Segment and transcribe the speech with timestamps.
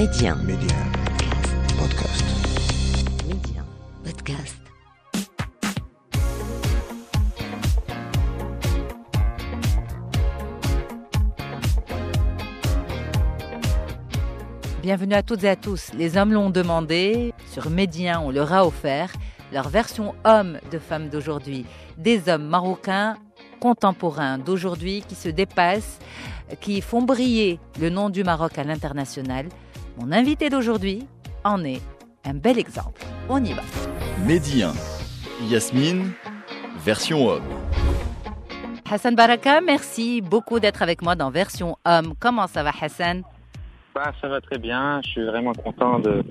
[0.00, 0.34] Médien.
[0.36, 0.78] Médien.
[1.78, 2.24] Podcast.
[3.28, 3.66] Médien.
[4.02, 4.56] Podcast.
[14.80, 15.92] Bienvenue à toutes et à tous.
[15.92, 17.34] Les hommes l'ont demandé.
[17.52, 19.12] Sur Médien, on leur a offert
[19.52, 21.66] leur version homme de femmes d'aujourd'hui.
[21.98, 23.18] Des hommes marocains
[23.60, 25.98] contemporains d'aujourd'hui qui se dépassent,
[26.62, 29.46] qui font briller le nom du Maroc à l'international.
[29.98, 31.06] Mon invité d'aujourd'hui
[31.44, 31.80] en est
[32.24, 33.02] un bel exemple.
[33.28, 33.62] On y va.
[34.26, 34.72] Médien.
[35.48, 36.12] Yasmine,
[36.84, 37.42] version homme.
[38.90, 42.14] Hassan Baraka, merci beaucoup d'être avec moi dans Version Homme.
[42.18, 43.22] Comment ça va Hassan?
[43.94, 45.00] Bah, Ça va très bien.
[45.04, 46.24] Je suis vraiment content de-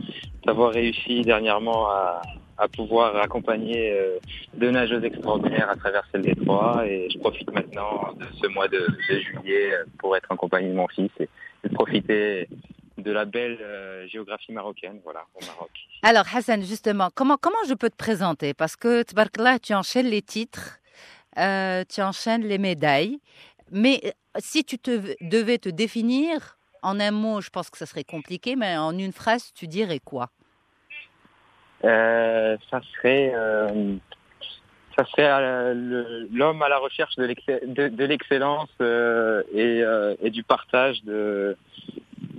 [0.45, 2.21] d'avoir réussi dernièrement à,
[2.57, 4.17] à pouvoir accompagner euh,
[4.55, 6.84] deux nageuses extraordinaires à travers celle des trois.
[6.85, 10.70] Et je profite maintenant de ce mois de, de juillet euh, pour être en compagnie
[10.70, 11.29] de mon fils et,
[11.63, 12.48] et de profiter
[12.99, 15.71] de la belle euh, géographie marocaine, voilà, au Maroc.
[16.03, 18.54] Alors Hassan, justement, comment, comment je peux te présenter?
[18.54, 19.04] Parce que,
[19.41, 20.79] là, tu enchaînes les titres,
[21.38, 23.20] euh, tu enchaînes les médailles.
[23.71, 27.85] Mais euh, si tu te, devais te définir en un mot, je pense que ça
[27.85, 30.29] serait compliqué, mais en une phrase, tu dirais quoi?
[31.84, 33.34] Euh, ça serait,
[34.98, 35.73] ça serait
[36.32, 38.70] l'homme à la recherche de l'excell- de- de l'excellence
[39.54, 41.57] et du partage de,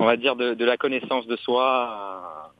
[0.01, 2.51] on va dire, de, de la connaissance de soi à-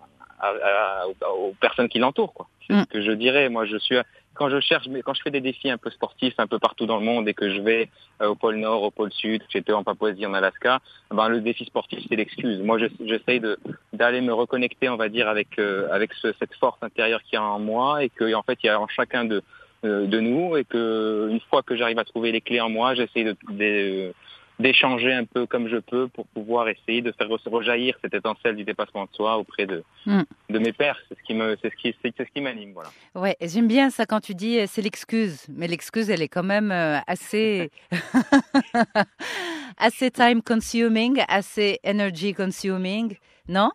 [0.41, 2.33] à- à- aux, personnes qui l'entourent.
[2.35, 2.47] quoi.
[2.67, 2.81] C'est Mm.
[2.83, 3.49] ce que je dirais.
[3.49, 3.97] Moi, je suis
[4.35, 6.87] quand je cherche, mais quand je fais des défis un peu sportifs un peu partout
[6.87, 7.89] dans le monde et que je vais
[8.23, 10.79] euh, au pôle Nord, au pôle Sud, j'étais en Papouasie, en Alaska,
[11.11, 12.61] ben le défi sportif c'est l'excuse.
[12.63, 13.59] Moi, je- j'essaye de
[13.93, 17.37] d'aller me reconnecter, on va dire, avec euh, avec ce- cette force intérieure qu'il y
[17.37, 19.43] a en moi et que en fait il y a en chacun de
[19.85, 22.95] euh, de nous et que une fois que j'arrive à trouver les clés en moi,
[22.95, 24.13] j'essaye de, de-
[24.61, 28.57] d'échanger un peu comme je peux pour pouvoir essayer de faire re- rejaillir cette étincelle
[28.57, 30.23] du dépassement de soi auprès de Mm.
[30.49, 30.99] de mes pères.
[31.09, 32.89] C'est ce qui me c'est ce qui c'est ce qui m'anime, voilà.
[33.15, 36.43] Ouais, j'aime bien ça quand tu dis euh, c'est l'excuse, mais l'excuse elle est quand
[36.43, 37.71] même euh, assez
[39.79, 43.17] assez time consuming, assez energy consuming,
[43.49, 43.71] non?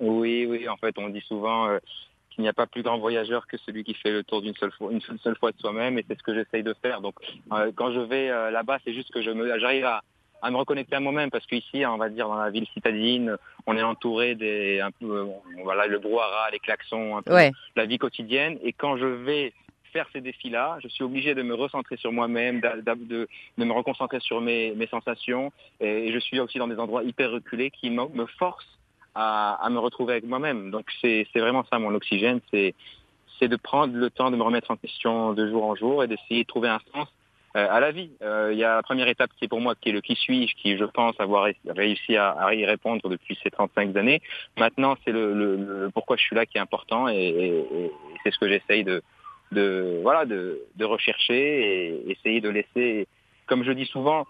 [0.00, 1.78] Oui, oui, en fait, on dit souvent euh,
[2.30, 4.72] qu'il n'y a pas plus grand voyageur que celui qui fait le tour d'une seule
[4.72, 7.00] fois, une seule, seule fois de soi-même, et c'est ce que j'essaye de faire.
[7.00, 7.14] Donc,
[7.52, 10.02] euh, quand je vais euh, là-bas, c'est juste que je me, j'arrive à,
[10.42, 13.36] à me reconnecter à moi-même, parce qu'ici, on va dire dans la ville citadine,
[13.66, 15.24] on est entouré des, un peu, euh,
[15.62, 17.52] voilà, le brouhaha, les klaxons, un peu Ouais.
[17.74, 18.58] la vie quotidienne.
[18.62, 19.52] Et quand je vais
[19.92, 24.20] faire ces défis-là, je suis obligé de me recentrer sur moi-même, de, de me reconcentrer
[24.20, 25.52] sur mes, mes sensations.
[25.80, 28.78] Et, je suis aussi dans des endroits hyper reculés qui me, me forcent
[29.14, 30.70] à, à me retrouver avec moi-même.
[30.70, 32.74] Donc c'est vraiment ça mon oxygène, c'est
[33.40, 36.42] de prendre le temps de me remettre en question de jour en jour et d'essayer
[36.42, 37.08] de trouver un sens
[37.58, 38.10] à la vie.
[38.22, 40.14] Euh, Il y a la première étape qui est pour moi qui est le qui
[40.14, 44.20] suis-je, qui je pense avoir ré- réussi à, à y répondre depuis ces 35 années.
[44.58, 47.90] Maintenant c'est le, le, le pourquoi je suis là qui est important et, et- et
[48.22, 49.02] c'est ce que j'essaye de
[49.52, 51.40] de voilà de, de rechercher
[52.04, 53.06] et essayer de laisser
[53.46, 54.26] comme je dis souvent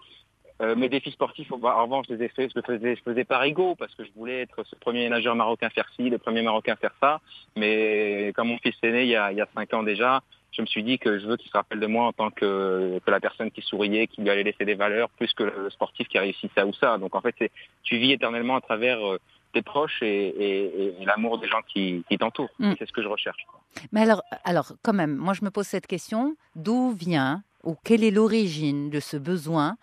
[0.59, 3.75] euh, mes défis sportifs, en revanche, je les ai je faisais, je faisais par ego
[3.75, 6.95] parce que je voulais être ce premier nageur marocain faire ci, le premier marocain faire
[6.99, 7.21] ça.
[7.55, 10.21] Mais quand mon fils est né il y a, il y a cinq ans déjà,
[10.51, 12.99] je me suis dit que je veux qu'il se rappelle de moi en tant que,
[13.05, 16.07] que la personne qui souriait, qui lui allait laisser des valeurs, plus que le sportif
[16.07, 16.97] qui a réussi ça ou ça.
[16.97, 17.35] Donc en fait,
[17.83, 19.19] tu vis éternellement à travers euh,
[19.53, 22.49] tes proches et, et- et l'amour des gens qui, qui t'entourent.
[22.59, 22.73] Mm.
[22.79, 23.45] C'est ce que je recherche.
[23.91, 28.03] Mais alors, alors, quand même, moi je me pose cette question d'où vient ou quelle
[28.03, 29.77] est l'origine de ce besoin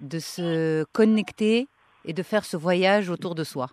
[0.00, 1.68] de se connecter
[2.04, 3.68] et de faire ce voyage autour de soi?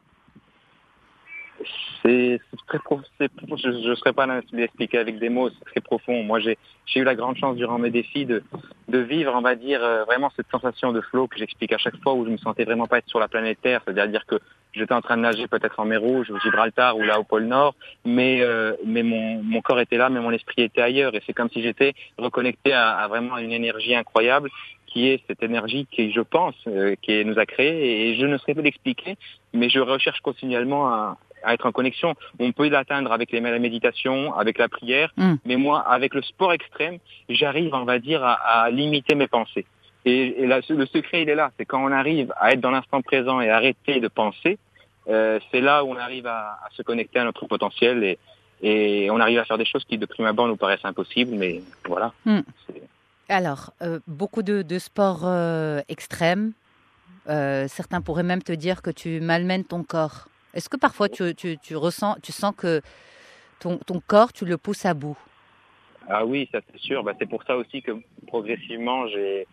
[2.05, 3.03] C'est c'est très profond.
[3.19, 5.49] Je ne serais pas là de l'expliquer avec des mots.
[5.49, 6.23] C'est très profond.
[6.23, 8.43] Moi, j'ai j'ai eu la grande chance durant mes défis de,
[8.89, 11.97] de vivre, on va dire, euh, vraiment cette sensation de flow que j'explique à chaque
[12.03, 13.81] fois où je me sentais vraiment pas être sur la planète Terre.
[13.88, 14.35] C'est-à-dire que
[14.73, 17.45] j'étais en train de nager peut-être en mer Rouge, au Gibraltar ou là au pôle
[17.45, 17.73] Nord,
[18.05, 21.16] mais euh, mais mon, mon corps était là, mais mon esprit était ailleurs.
[21.16, 24.51] Et c'est comme si j'étais reconnecté à, à vraiment une énergie incroyable
[24.85, 28.09] qui est cette énergie qui, je pense, euh, qui nous a créés.
[28.09, 29.17] Et je ne saurais pas l'expliquer,
[29.53, 32.16] mais je recherche continuellement à, à être en connexion.
[32.40, 35.35] On peut l'atteindre avec les, la méditation, avec la prière, Mm.
[35.46, 36.97] mais moi, avec le sport extrême,
[37.29, 39.66] j'arrive, on va dire, à, à limiter mes pensées.
[40.05, 41.52] Et, le secret, il est là.
[41.58, 44.58] C'est quand on arrive à être dans l'instant présent et arrêter de penser,
[45.08, 48.19] euh, c'est là où on arrive à, à se connecter à notre potentiel et,
[48.61, 51.61] et on arrive à faire des choses qui, de prime abord, nous paraissent impossibles, mais
[51.87, 52.14] voilà.
[52.25, 52.40] Mm.
[53.29, 56.53] Alors, euh, beaucoup de, de sports euh, extrêmes.
[57.28, 60.28] Euh, certains pourraient même te dire que tu malmènes ton corps.
[60.55, 62.81] Est-ce que parfois tu, tu- ressens, tu sens que
[63.59, 65.17] ton, ton corps, tu le pousses à bout?
[66.07, 67.03] Ah oui, ça c'est sûr.
[67.03, 67.91] Bah, c'est pour ça aussi que
[68.28, 69.46] progressivement j'ai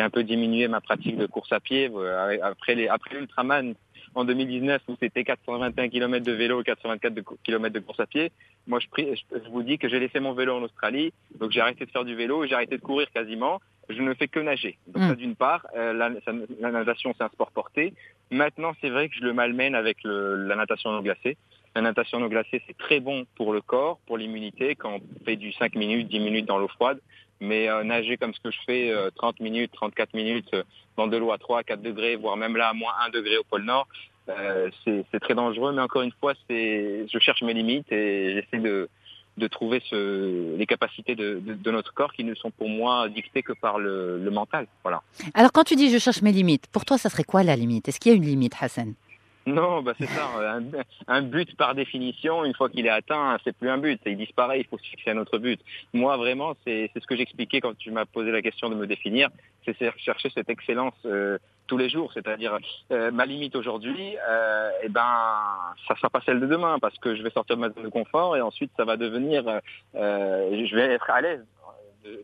[0.00, 1.90] un peu diminué ma pratique de course à pied.
[1.94, 3.74] Euh, Après les après l'ultraman,
[4.14, 7.14] en 2019 où c'était 421 km de vélo et 424
[7.44, 8.30] km de course à pied.
[8.66, 8.86] Moi, je,
[9.32, 12.04] je vous dis que j'ai laissé mon vélo en Australie, donc j'ai arrêté de faire
[12.04, 13.60] du vélo j'ai arrêté de courir quasiment.
[13.92, 14.78] Je ne fais que nager.
[14.86, 16.10] Donc ça, d'une part, euh, la,
[16.60, 17.94] la natation, c'est un sport porté.
[18.30, 21.36] Maintenant, c'est vrai que je le malmène avec le, la natation en eau glacée.
[21.74, 25.24] La natation en eau glacée, c'est très bon pour le corps, pour l'immunité, quand on
[25.24, 27.00] fait du 5 minutes, 10 minutes dans l'eau froide.
[27.40, 30.54] Mais euh, nager comme ce que je fais, 30 euh, minutes, 34 minutes,
[30.96, 33.44] dans de l'eau à 3, 4 degrés, voire même là à moins 1 degré au
[33.44, 33.88] pôle Nord,
[34.84, 35.72] c'est très dangereux.
[35.72, 38.88] Mais encore une fois, je cherche mes limites et j'essaie de,
[39.38, 43.42] de trouver les capacités de, de, de, notre corps qui ne sont pour moi dictées
[43.42, 44.66] que par le, le mental.
[44.82, 45.02] Voilà.
[45.34, 47.88] Alors quand tu dis je cherche mes limites, pour toi, ça serait quoi la limite?
[47.88, 48.94] Est-ce qu'il y a une limite, Hassan?
[49.46, 50.28] Non, bah c'est ça.
[50.38, 50.62] Un,
[51.08, 54.00] un, but par définition, une fois qu'il est atteint, c'est plus un but.
[54.06, 54.60] Il disparaît.
[54.60, 55.60] Il faut se fixer un autre but.
[55.92, 59.30] Moi, vraiment, c'est ce que j'expliquais quand tu m'as posé la question de me définir.
[59.64, 62.12] C'est chercher cette excellence euh, tous les jours.
[62.12, 62.58] C'est-à-dire
[62.90, 65.06] euh, ma limite aujourd'hui, euh, eh ben,
[65.88, 67.88] ça sera pas celle de demain parce que je vais sortir de ma zone de
[67.88, 69.44] confort et ensuite ça va devenir,
[69.94, 71.44] euh, je vais être à l'aise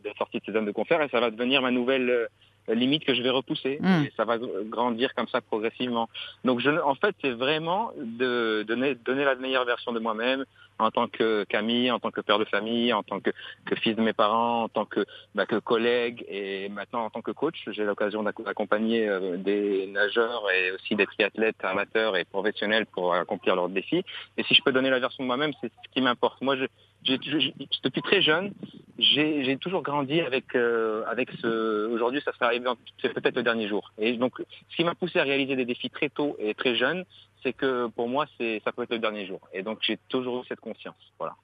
[0.03, 2.27] d'être sorti de cette zone de confort et ça va devenir ma nouvelle
[2.67, 3.79] limite que je vais repousser.
[3.81, 4.03] Hmm.
[4.03, 6.09] Et ça va grandir comme ça progressivement.
[6.43, 10.45] Donc, je, en fait, c'est vraiment de donner, donner la meilleure version de moi-même
[10.79, 13.31] en tant que Camille, en tant que père de famille, en tant que,
[13.65, 17.21] que fils de mes parents, en tant que, bah, que collègue et maintenant en tant
[17.21, 17.57] que coach.
[17.67, 23.55] J'ai l'occasion d'accompagner euh, des nageurs et aussi des triathlètes amateurs et professionnels pour accomplir
[23.55, 24.03] leurs défis.
[24.37, 26.41] Et si je peux donner la version de moi-même, c'est ce qui m'importe.
[26.41, 26.65] Moi, je,
[27.05, 28.53] depuis très jeune,
[28.99, 31.87] j'ai toujours grandi avec euh, avec ce.
[31.87, 32.61] Aujourd'hui, ça serait
[33.01, 33.91] c'est peut-être le dernier jour.
[33.97, 34.33] Et donc,
[34.69, 37.05] ce qui m'a poussé à réaliser des défis très tôt et très jeune,
[37.43, 39.39] c'est que pour moi, c'est ça peut être le dernier jour.
[39.53, 40.95] Et donc, j'ai toujours eu cette conscience.
[41.17, 41.35] Voilà.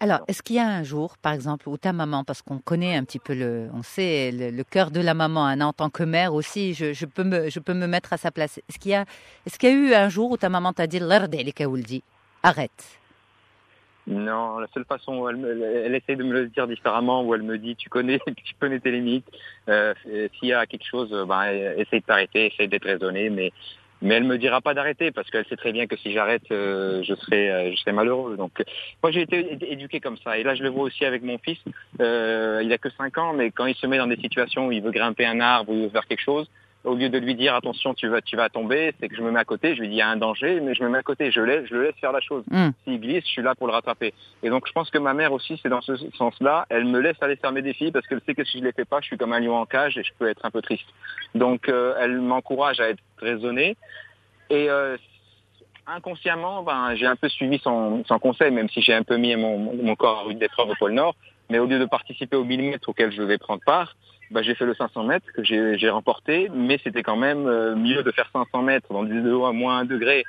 [0.00, 2.96] Alors, est-ce qu'il y a un jour, par exemple, où ta maman, parce qu'on connaît
[2.96, 6.02] un petit peu le, on sait le, cœur de la maman, hein, en tant que
[6.04, 8.58] mère aussi, je, peux me, je peux me mettre à sa place.
[8.68, 9.04] Est-ce qu'il y a,
[9.46, 11.00] est-ce qu'il y a eu un jour où ta maman t'a dit,
[12.42, 12.98] arrête?
[14.08, 17.42] Non, la seule façon où elle, elle essaie de me le dire différemment, où elle
[17.42, 19.26] me dit tu connais, tu connais tes limites.
[19.68, 21.44] Euh, S'il y a quelque chose, ben,
[21.76, 23.52] essaye de t'arrêter, essaye d'être raisonné, mais
[24.00, 27.02] mais elle me dira pas d'arrêter parce qu'elle sait très bien que si j'arrête, euh,
[27.02, 28.36] je serai euh, je serai malheureux.
[28.36, 28.62] Donc
[29.02, 31.58] moi j'ai été éduqué comme ça et là je le vois aussi avec mon fils.
[32.00, 34.72] Euh, il a que 5 ans, mais quand il se met dans des situations où
[34.72, 36.48] il veut grimper un arbre ou il veut faire quelque chose,
[36.84, 39.30] au lieu de lui dire attention tu vas tu vas tomber, c'est que je me
[39.30, 40.98] mets à côté, je lui dis il y a un danger, mais je me mets
[40.98, 42.44] à côté, je laisse je le laisse faire la chose.
[42.50, 42.68] Mm.
[42.84, 44.14] S'il glisse, je suis là pour le rattraper.
[44.42, 47.16] Et donc je pense que ma mère aussi c'est dans ce sens-là, elle me laisse
[47.20, 49.18] aller faire mes défis parce qu'elle sait que si je les fais pas, je suis
[49.18, 50.86] comme un lion en cage et je peux être un peu triste.
[51.34, 53.76] Donc euh, elle m'encourage à être raisonné
[54.50, 54.96] et euh,
[55.86, 59.34] inconsciemment, ben, j'ai un peu suivi son, son conseil, même si j'ai un peu mis
[59.36, 61.14] mon, mon corps à rude d'épreuve au pôle Nord.
[61.50, 63.96] Mais au lieu de participer aux 1000 mètres auxquels je vais prendre part,
[64.30, 68.02] bah, j'ai fait le 500 mètres que j'ai remporté, mais c'était quand même euh, mieux
[68.02, 70.24] de faire 500 mètres dans du l'eau à moins 1 degré,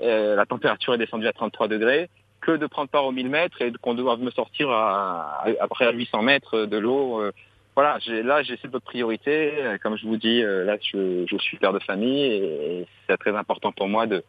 [0.00, 2.08] euh, la température est descendue à 33 degrés,
[2.40, 5.92] que de prendre part aux 1000 mètres et qu'on doive me sortir à, après à
[5.92, 7.20] 800 mètres de l'eau.
[7.20, 7.32] Euh,
[7.74, 9.52] voilà, là j'ai cette priorité.
[9.82, 13.72] Comme je vous dis, là je, je suis père de famille et c'est très important
[13.72, 14.22] pour moi de,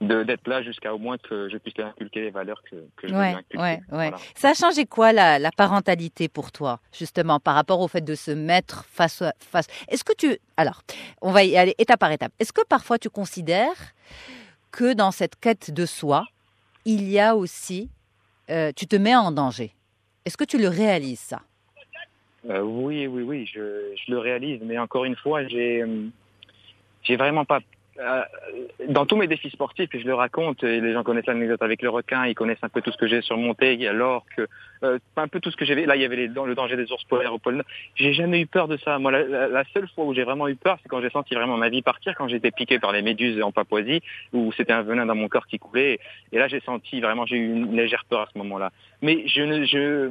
[0.00, 3.14] d'être là jusqu'à au moins que je puisse leur inculquer les valeurs que, que je
[3.14, 4.10] ouais, veux ouais, ouais.
[4.34, 8.14] Ça a changé quoi la, la, parentalité pour toi, justement, par rapport au fait de
[8.14, 9.66] se mettre face à face?
[9.88, 10.38] Est-ce que tu...
[10.56, 10.82] Alors,
[11.22, 12.32] on va y aller étape par étape.
[12.38, 13.94] Est-ce que parfois tu considères
[14.70, 16.24] que dans cette quête de soi,
[16.84, 17.90] il y a aussi...
[18.50, 19.72] Euh, tu te mets en danger?
[20.24, 21.40] Est-ce que tu le réalises, ça?
[22.50, 24.60] Euh, Oui, oui, oui, je, je, le réalise.
[24.62, 25.82] Mais encore une fois, j'ai...
[25.82, 26.08] Euh,
[27.04, 27.60] j'ai vraiment pas
[28.88, 31.80] dans tous mes défis sportifs, et je le raconte, et les gens connaissent l'anecdote avec
[31.80, 34.48] le requin, ils connaissent un peu tout ce que j'ai surmonté, alors que
[34.82, 35.86] euh, un peu tout ce que j'avais.
[35.86, 37.66] Là, il y avait les, le danger des ours polaires au pôle Nord.
[37.94, 38.98] J'ai jamais eu peur de ça.
[38.98, 41.56] Moi, la, la, seule fois où j'ai vraiment eu peur, c'est quand j'ai senti vraiment
[41.56, 45.06] ma vie partir, quand j'étais piqué par les méduses en Papouasie, où c'était un venin
[45.06, 46.00] dans mon corps qui coulait.
[46.32, 48.72] Et là, j'ai senti vraiment, j'ai eu une légère peur à ce moment-là.
[49.02, 50.10] Mais je ne, je,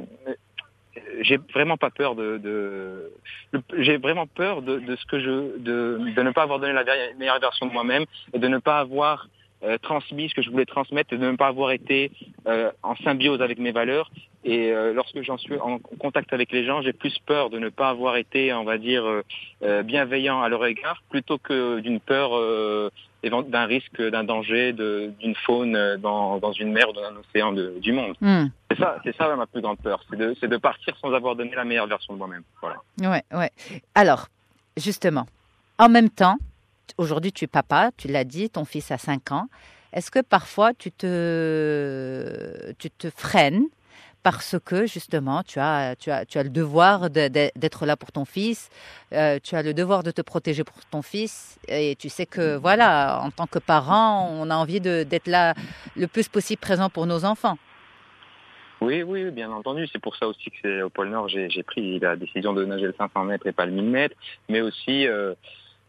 [1.20, 3.10] j'ai vraiment pas peur de, de
[3.78, 6.84] j'ai vraiment peur de, de, ce que je de, de ne pas avoir donné la
[7.18, 9.28] meilleure version de moi-même et de ne pas avoir
[9.62, 12.10] euh, transmis ce que je voulais transmettre et de ne pas avoir été
[12.46, 14.10] euh, en symbiose avec mes valeurs.
[14.44, 17.70] Et euh, lorsque j'en suis en contact avec les gens j'ai plus peur de ne
[17.70, 19.22] pas avoir été on va dire
[19.84, 22.32] bienveillant à leur égard plutôt que d'une peur
[23.30, 27.74] d'un risque, d'un danger, d'une faune dans, dans, une mer ou dans un océan de,
[27.80, 28.14] du monde.
[28.20, 28.46] Hmm.
[28.70, 31.54] C'est ça, c'est ça ma plus grande peur, c'est de, de, partir sans avoir donné
[31.54, 32.42] la meilleure version de moi-même.
[32.60, 32.76] Voilà.
[33.00, 33.50] Ouais, ouais.
[33.94, 34.28] Alors,
[34.76, 35.26] justement,
[35.78, 36.36] en même temps,
[36.98, 39.48] aujourd'hui tu es papa, tu l'as dit, ton fils a 5 ans.
[39.92, 43.66] Est-ce que parfois tu te, tu te freines
[44.24, 48.24] parce que justement, tu as, tu as, tu as le devoir d'être là pour ton
[48.24, 48.70] fils,
[49.12, 52.56] euh, tu as le devoir de te protéger pour ton fils, et tu sais que
[52.56, 55.54] voilà, en tant que parent, on a envie d'être là
[55.94, 57.58] le plus possible présent pour nos enfants.
[58.80, 59.86] Oui, oui, bien entendu.
[59.92, 62.94] C'est pour ça aussi que au pôle Nord, j'ai pris la décision de nager le
[62.96, 64.16] 500 mètres et pas le 1000 mètres,
[64.48, 65.34] mais aussi euh,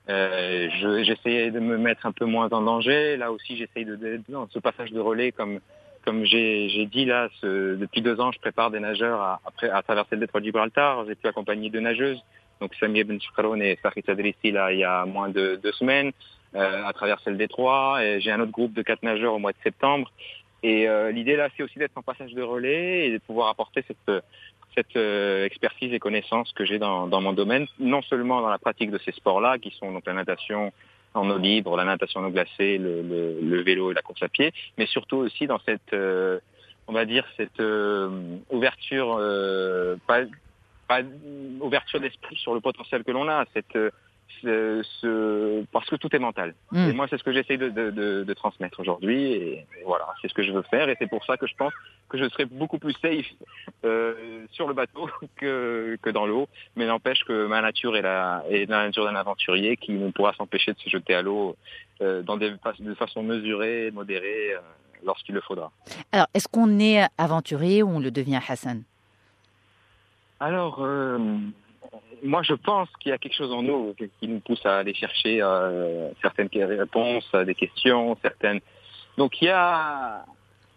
[0.10, 0.70] euh,
[1.04, 3.16] j'essayais de me mettre un peu moins en danger.
[3.16, 5.60] Là aussi, j'essaye de, dans ce passage de relais, comme
[6.06, 9.82] comme j'ai dit là, ce, depuis deux ans, je prépare des nageurs à, à, à
[9.82, 11.06] traverser le détroit de Gibraltar.
[11.08, 12.24] J'ai pu accompagner deux nageuses,
[12.62, 13.20] donc Samia Ben
[13.62, 16.12] et Farid Adrissi là il y a moins de deux semaines
[16.56, 18.00] euh, à traverser le détroit.
[18.20, 20.12] J'ai un autre groupe de quatre nageurs au mois de septembre.
[20.64, 23.84] Et euh, l'idée là, c'est aussi d'être en passage de relais et de pouvoir apporter
[23.88, 24.24] cette
[24.76, 28.58] cette euh, expertise et connaissances que j'ai dans, dans, mon domaine, non seulement dans la
[28.58, 30.74] pratique de ces sports-là, qui sont donc la natation
[31.16, 34.24] en eau libre, la natation en eau glacée, le, le, le vélo et la course
[34.24, 36.40] à pied, mais surtout aussi dans cette, euh,
[36.88, 39.20] on va dire, cette euh, ouverture,
[40.08, 40.22] pas,
[40.88, 41.02] pas
[41.62, 43.78] ouverture d'esprit sur le potentiel que l'on a, cette
[44.42, 46.54] ce, parce que tout est mental.
[46.72, 46.90] Mm.
[46.90, 49.34] Et moi, c'est ce que j'essaie de, de, de, de, transmettre aujourd'hui.
[49.34, 50.90] Et, voilà, c'est ce que je veux faire.
[50.90, 51.74] Et c'est pour ça que je pense
[52.10, 53.26] que je serai beaucoup plus safe
[53.84, 56.48] euh, sur le bateau que, que dans l'eau.
[56.76, 60.34] Mais n'empêche que ma nature est la, est la nature d'un aventurier qui ne pourra
[60.34, 61.56] s'empêcher de se jeter à l'eau
[62.02, 64.60] euh, dans des, de façon mesurée, modérée, euh,
[65.04, 65.72] lorsqu'il le faudra.
[66.12, 68.84] Alors, est-ce qu'on est aventurier ou on le devient Hassan?
[70.40, 70.86] Alors,
[72.26, 74.94] moi, je pense qu'il y a quelque chose en nous qui nous pousse à aller
[74.94, 78.60] chercher euh, certaines réponses des questions, certaines.
[79.18, 80.26] Donc, il y a.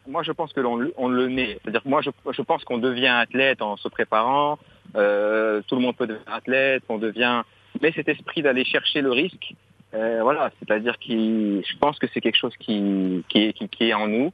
[0.06, 1.58] Moi, je pense que l'on on le naît.
[1.62, 4.58] C'est-à-dire que moi, je, je pense qu'on devient athlète en se préparant.
[4.96, 6.82] Euh, tout le monde peut devenir athlète.
[6.88, 7.42] On devient.
[7.82, 9.54] Mais cet esprit d'aller chercher le risque,
[9.94, 10.50] euh, voilà.
[10.58, 14.08] C'est-à-dire que je pense que c'est quelque chose qui, qui, est, qui, qui est en
[14.08, 14.32] nous.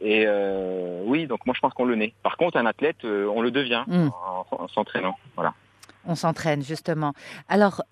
[0.00, 2.12] Et euh, oui, donc moi je pense qu'on le naît.
[2.22, 4.08] Par contre, un athlète, euh, on le devient mm.
[4.08, 5.16] en, en s'entraînant.
[5.36, 5.54] Voilà
[6.06, 7.12] on s'entraîne justement.
[7.48, 7.82] Alors,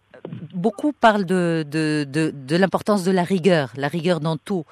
[0.55, 4.65] beaucoup parlent de, de, de, l'importance de la rigueur, la rigueur dans tout.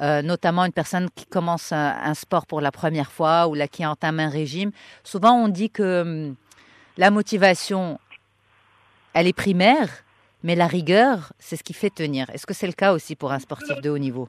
[0.00, 4.20] Euh, notamment une personne qui commence un, sport pour la première fois ou qui entame
[4.20, 4.70] un régime.
[5.02, 6.36] Souvent, on dit que hum,
[6.96, 7.98] la motivation,
[9.12, 9.88] elle est primaire,
[10.44, 12.30] mais la rigueur, c'est ce qui fait tenir.
[12.30, 14.28] Est-ce que c'est le cas aussi pour un sportif de haut niveau?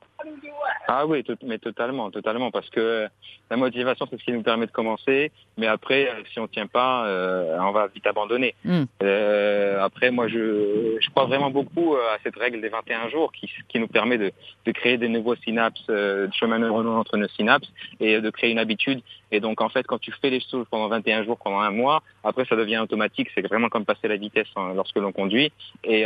[0.91, 3.07] Ah oui, mais totalement, totalement, parce que
[3.51, 6.65] la motivation, c'est ce qui nous permet de commencer, mais après, euh, si on tient
[6.65, 8.55] pas, euh, on va vite abandonner.
[8.65, 8.85] Hmm.
[9.03, 13.47] Euh, après, moi, je, je crois vraiment beaucoup à cette règle des 21 jours qui,
[13.67, 14.31] qui nous permet de,
[14.65, 19.01] de créer des nouveaux synapses, de chemin entre nos synapses et de créer une habitude.
[19.31, 22.01] Et donc, en fait, quand tu fais les choses pendant 21 jours, pendant un mois,
[22.23, 23.29] après, ça devient automatique.
[23.35, 25.51] C'est vraiment comme passer la vitesse hein, lorsque l'on conduit.
[25.83, 26.03] Et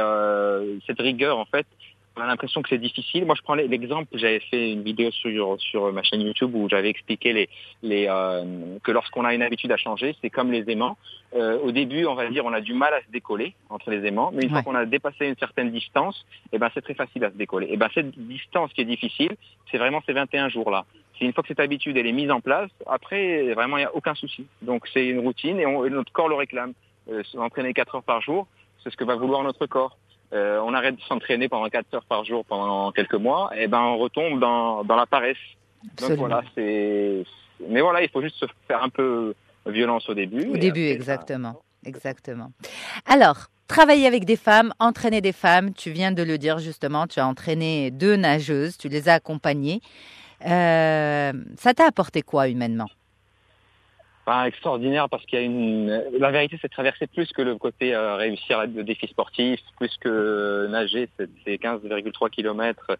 [0.85, 1.65] cette rigueur, en fait,
[2.15, 3.25] on a l'impression que c'est difficile.
[3.25, 6.89] Moi, je prends l'exemple, j'avais fait une vidéo sur, sur ma chaîne YouTube où j'avais
[6.89, 7.49] expliqué les,
[7.81, 10.97] les, euh, que lorsqu'on a une habitude à changer, c'est comme les aimants.
[11.35, 14.05] Euh, au début, on va dire, on a du mal à se décoller entre les
[14.05, 17.25] aimants, mais une fois qu'on a dépassé une certaine distance, eh ben, c'est très facile
[17.25, 17.67] à se décoller.
[17.67, 19.35] Et eh ben, cette distance qui est difficile,
[19.71, 20.85] c'est vraiment ces 21 jours-là.
[21.17, 23.87] C'est une fois que cette habitude elle est mise en place, après, vraiment, il n'y
[23.87, 24.45] a aucun souci.
[24.61, 26.73] Donc, c'est une routine et, on, notre corps le réclame.
[27.11, 28.47] Euh, S'entraîner 4 heures par jour,
[28.83, 29.97] c'est ce que va vouloir notre corps.
[30.33, 33.81] Euh, on arrête de s'entraîner pendant 4 heures par jour pendant quelques mois, et ben
[33.81, 35.37] on retombe dans, dans la paresse.
[36.01, 37.23] Donc voilà, c'est.
[37.69, 39.35] Mais voilà, il faut juste se faire un peu
[39.65, 40.49] violence au début.
[40.49, 42.51] Au début, exactement, exactement.
[43.05, 43.47] Alors.
[43.69, 47.25] Travailler avec des femmes, entraîner des femmes, tu viens de le dire justement, tu as
[47.25, 49.79] entraîné deux nageuses, tu les as accompagnées.
[50.45, 52.89] Euh, ça t'a apporté quoi humainement?
[54.25, 56.03] Pas extraordinaire parce qu'il y a une.
[56.17, 60.67] La vérité, c'est traverser plus que le côté euh, réussir le défi sportif, plus que
[60.69, 62.97] nager, c'est 15,3 km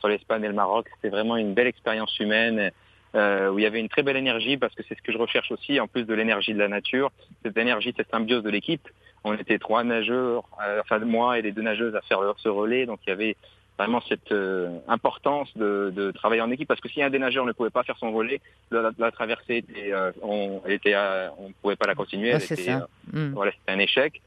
[0.00, 0.86] sur l'Espagne et le Maroc.
[0.96, 2.70] C'était vraiment une belle expérience humaine
[3.14, 5.18] euh, où il y avait une très belle énergie parce que c'est ce que je
[5.18, 7.12] recherche aussi, en plus de l'énergie de la nature,
[7.44, 8.88] cette énergie, cette symbiose de l'équipe.
[9.22, 12.86] On était trois nageurs, euh, enfin moi et les deux nageuses à faire ce relais,
[12.86, 13.36] donc il y avait
[13.78, 17.44] vraiment cette euh, importance de, de, travailler en équipe parce que si un des nageurs
[17.44, 18.40] ne pouvait pas faire son volet,
[18.70, 22.78] la, la traversée était, euh, on, était, euh, on pouvait pas la continuer, était, euh,
[23.12, 23.32] mm.
[23.34, 24.20] voilà, c'était un échec.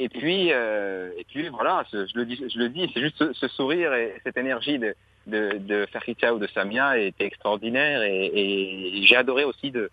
[0.00, 3.48] Et puis, et puis voilà, je le dis, je le dis, c'est juste ce, ce,
[3.48, 4.94] sourire et cette énergie de
[5.26, 9.90] de, de ou de Samia était extraordinaire et, et j'ai adoré aussi de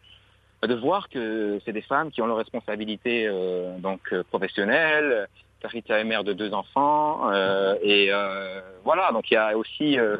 [0.62, 3.28] de voir que c'est des femmes qui ont leurs responsabilités
[3.80, 5.28] donc professionnelles,
[5.68, 9.98] Rita est mère de deux enfants euh, et euh, voilà donc il y a aussi
[10.00, 10.18] euh,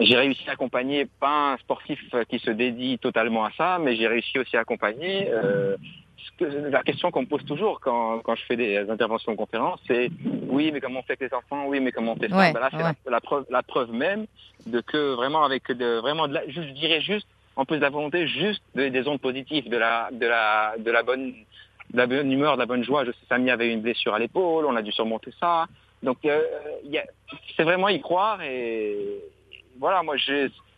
[0.00, 4.08] j'ai réussi à accompagner pas un sportif qui se dédie totalement à ça, mais j'ai
[4.08, 5.30] réussi aussi à accompagner
[6.40, 10.10] la question qu'on me pose toujours quand, quand je fais des interventions en conférence, c'est
[10.48, 11.66] oui, mais comment on fait avec les enfants?
[11.66, 12.52] Oui, mais comment on fait ça?
[12.52, 12.70] Ben Là,
[13.04, 14.26] c'est la, preuve, la preuve même
[14.66, 17.90] de que vraiment avec de, vraiment de la, je dirais juste en plus de la
[17.90, 21.34] volonté, juste des ondes positives, de la, de la, de la bonne,
[21.92, 23.04] de la bonne humeur, de la bonne joie.
[23.04, 25.66] Je sais, Samy avait une blessure à l'épaule, on a dû surmonter ça.
[26.02, 26.40] Donc, euh,
[27.56, 28.96] c'est vraiment y croire et
[29.78, 30.16] voilà, moi,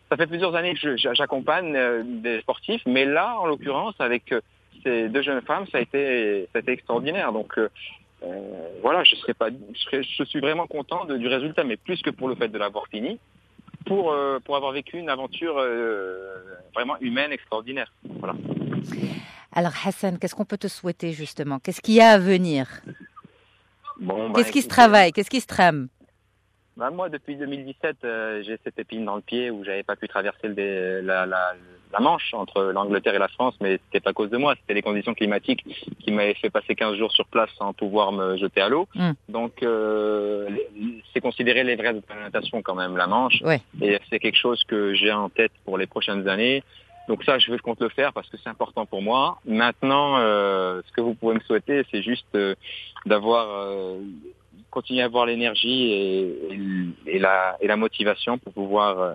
[0.09, 4.41] ça fait plusieurs années que j'accompagne euh, des sportifs, mais là, en l'occurrence, avec euh,
[4.83, 7.31] ces deux jeunes femmes, ça a été, ça a été extraordinaire.
[7.31, 7.59] Donc,
[8.81, 12.35] voilà, je serais pas, je, suis vraiment content du résultat, mais plus que pour le
[12.35, 13.19] fait de l'avoir fini,
[13.85, 16.35] pour, euh, pour avoir vécu une aventure euh,
[16.73, 17.91] vraiment humaine extraordinaire.
[18.19, 18.35] Voilà.
[19.55, 21.59] Alors Hassan, qu'est-ce qu'on peut te souhaiter justement?
[21.59, 22.67] Qu'est-ce qu'il y a à venir?
[23.99, 25.13] Bon, bah, Qu'est-ce qui se travaille?
[25.13, 25.87] Qu'est-ce qui se trame?
[26.75, 30.09] Bah, Moi, depuis 2017, euh, j'ai cette épine dans le pied où j'avais pas pu
[30.09, 31.53] traverser le, la, la,
[31.93, 34.73] la Manche entre l'Angleterre et la France, mais c'était pas à cause de moi, c'était
[34.73, 35.63] les conditions climatiques
[35.99, 38.89] qui m'avaient fait passer 15 jours sur place sans pouvoir me jeter à l'eau.
[38.95, 39.11] Hmm.
[39.29, 40.49] Donc euh,
[41.13, 43.41] c'est considéré les vraies de natation quand même, la Manche.
[43.81, 46.61] Et c'est quelque chose que j'ai en tête pour les prochaines années.
[47.07, 49.39] Donc ça, je veux compte le faire parce que c'est important pour moi.
[49.45, 52.55] Maintenant, euh, ce que vous pouvez me souhaiter, c'est juste euh,
[53.05, 53.99] d'avoir euh,
[54.71, 56.59] continuer à avoir l'énergie et,
[57.07, 59.13] et, la, et la motivation pour pouvoir euh,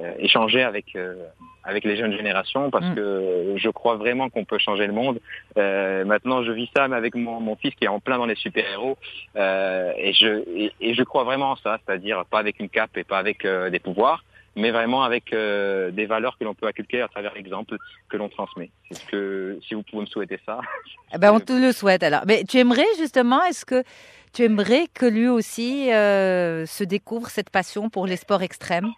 [0.00, 1.26] euh, échanger avec euh,
[1.62, 2.94] avec les jeunes générations parce mm.
[2.94, 5.20] que je crois vraiment qu'on peut changer le monde.
[5.58, 8.24] Euh, maintenant, je vis ça mais avec mon, mon, fils qui est en plein dans
[8.24, 8.96] les super-héros
[9.36, 13.04] euh, et, je, et, je crois vraiment en ça, c'est-à-dire pas avec une cape et
[13.04, 14.24] pas avec des pouvoirs,
[14.56, 17.76] mais vraiment avec des valeurs que l'on peut inculquer à travers l'exemple
[18.08, 18.70] que l'on transmet.
[18.90, 20.60] Est-ce que si vous pouvez me souhaiter ça?
[21.14, 22.22] Eh ben, On te le souhaite alors.
[22.26, 23.84] Mais tu aimerais justement, est-ce que
[24.32, 28.92] tu aimerais que lui aussi se découvre cette passion pour les sports extrêmes?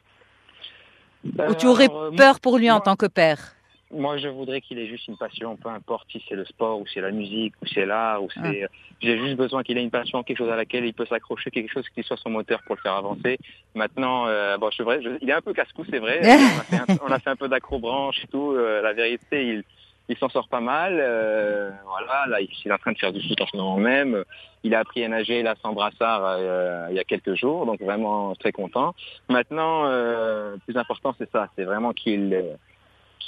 [1.24, 3.54] Ou tu aurais euh, peur pour lui en tant que père?
[3.92, 6.84] Moi, je voudrais qu'il ait juste une passion, peu importe si c'est le sport ou
[6.92, 8.64] c'est la musique ou c'est l'art ou c'est.
[8.64, 8.68] Ah.
[9.00, 11.70] J'ai juste besoin qu'il ait une passion, quelque chose à laquelle il peut s'accrocher, quelque
[11.70, 13.38] chose qui soit son moteur pour le faire avancer.
[13.74, 16.20] Maintenant, euh, bon, je, vrai, il est un peu casse-cou, c'est vrai.
[17.02, 18.52] on, a fait un, peu d'accrobranche et tout.
[18.52, 19.64] Euh, la vérité, il,
[20.08, 20.98] il s'en sort pas mal.
[21.00, 24.24] Euh, voilà, là, il est en train de faire du foot en ce moment même.
[24.62, 27.80] Il a appris à nager là sans brassard euh, il y a quelques jours, donc
[27.80, 28.94] vraiment très content.
[29.28, 32.44] Maintenant, euh, le plus important, c'est ça, c'est vraiment qu'il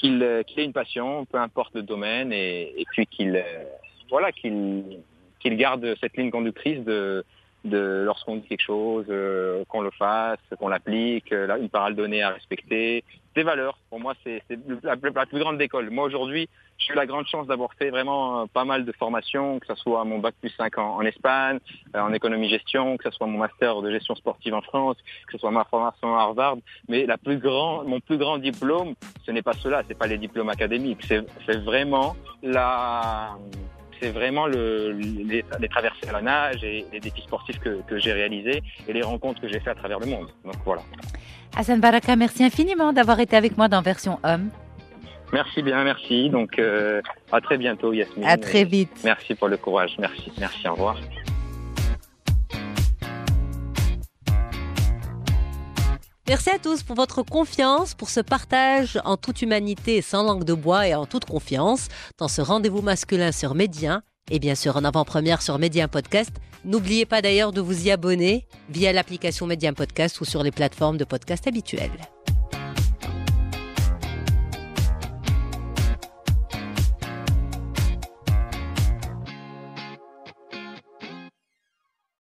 [0.01, 3.43] qu'il ait une passion, peu importe le domaine, et, et puis qu'il
[4.11, 5.01] voilà qu'il
[5.41, 7.25] qu'il garde cette ligne conductrice de
[7.65, 12.23] de lorsqu'on dit quelque chose, euh, qu'on le fasse, qu'on l'applique, euh, une parole donnée
[12.23, 13.79] à respecter, des valeurs.
[13.91, 14.43] Pour moi, c'est
[14.83, 15.91] la, la, plus grande école.
[15.91, 16.49] Moi, aujourd'hui,
[16.79, 19.75] j'ai eu la grande chance d'avoir fait vraiment euh, pas mal de formations, que ce
[19.75, 21.59] soit mon bac plus 5 en, Espagne,
[21.95, 24.97] en économie-gestion, que ce soit mon master de gestion sportive en France,
[25.27, 26.57] que ce soit ma formation à Harvard.
[26.89, 30.19] Mais la plus grand, mon plus grand diplôme, ce n'est pas cela, c'est pas les
[30.19, 33.37] diplômes académiques, c'est vraiment la
[34.01, 38.13] c'est vraiment le, les, traversées à la nage et les défis sportifs que, que j'ai
[38.13, 40.29] réalisés et les rencontres que j'ai fait à travers le monde.
[40.45, 40.83] Donc voilà.
[41.57, 44.51] Hassan Baraka, merci infiniment d'avoir été avec moi dans Version Homme.
[45.33, 46.31] Merci bien, merci.
[46.31, 47.01] Donc euh,
[47.33, 48.25] à très bientôt, Yasmine.
[48.25, 48.91] À très vite.
[49.05, 49.97] Merci pour le courage.
[49.99, 50.69] Merci, merci.
[50.69, 50.97] Au revoir.
[56.35, 60.53] Merci à tous pour votre confiance, pour ce partage en toute humanité, sans langue de
[60.53, 61.87] bois et en toute confiance
[62.19, 66.33] dans ce rendez-vous masculin sur Médien et bien sûr en avant-première sur Médien Podcast.
[66.65, 70.97] N'oubliez pas d'ailleurs de vous y abonner via l'application Médien Podcast ou sur les plateformes
[70.97, 71.93] de podcast habituelles.